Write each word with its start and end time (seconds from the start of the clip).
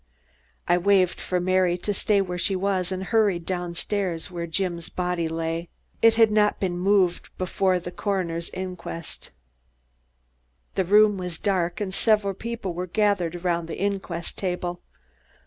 I 0.67 0.79
waved 0.79 1.21
for 1.21 1.39
Mary 1.39 1.77
to 1.77 1.93
stay 1.93 2.21
where 2.21 2.39
she 2.39 2.55
was 2.55 2.91
and 2.91 3.03
hurried 3.03 3.45
down 3.45 3.75
stairs, 3.75 4.31
where 4.31 4.47
Jim's 4.47 4.89
body 4.89 5.27
lay. 5.27 5.69
It 6.01 6.15
had 6.15 6.31
not 6.31 6.59
been 6.59 6.75
moved 6.79 7.29
before 7.37 7.77
the 7.77 7.91
coroner's 7.91 8.49
inquest. 8.49 9.29
The 10.73 10.85
room 10.85 11.19
was 11.19 11.37
dark 11.37 11.79
and 11.79 11.93
several 11.93 12.33
people 12.33 12.73
were 12.73 12.87
gathered 12.87 13.35
around 13.35 13.67
the 13.67 13.77
inquest 13.77 14.39
table. 14.39 14.81